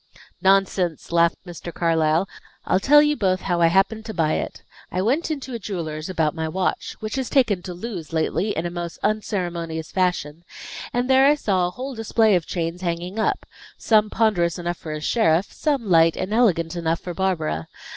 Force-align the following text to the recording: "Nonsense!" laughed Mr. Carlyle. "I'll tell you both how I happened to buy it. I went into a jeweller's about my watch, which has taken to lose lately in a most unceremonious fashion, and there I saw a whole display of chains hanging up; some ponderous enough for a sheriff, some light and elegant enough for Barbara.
"Nonsense!" 0.41 1.11
laughed 1.11 1.35
Mr. 1.45 1.71
Carlyle. 1.71 2.27
"I'll 2.65 2.79
tell 2.79 3.03
you 3.03 3.15
both 3.15 3.41
how 3.41 3.61
I 3.61 3.67
happened 3.67 4.03
to 4.05 4.15
buy 4.15 4.33
it. 4.33 4.63
I 4.91 4.99
went 4.99 5.29
into 5.29 5.53
a 5.53 5.59
jeweller's 5.59 6.09
about 6.09 6.33
my 6.33 6.49
watch, 6.49 6.95
which 7.01 7.17
has 7.17 7.29
taken 7.29 7.61
to 7.61 7.73
lose 7.75 8.11
lately 8.11 8.49
in 8.57 8.65
a 8.65 8.71
most 8.71 8.97
unceremonious 9.03 9.91
fashion, 9.91 10.43
and 10.91 11.07
there 11.07 11.27
I 11.27 11.35
saw 11.35 11.67
a 11.67 11.69
whole 11.69 11.93
display 11.93 12.33
of 12.33 12.47
chains 12.47 12.81
hanging 12.81 13.19
up; 13.19 13.45
some 13.77 14.09
ponderous 14.09 14.57
enough 14.57 14.77
for 14.79 14.91
a 14.91 15.01
sheriff, 15.01 15.53
some 15.53 15.87
light 15.87 16.17
and 16.17 16.33
elegant 16.33 16.75
enough 16.75 16.99
for 17.01 17.13
Barbara. 17.13 17.67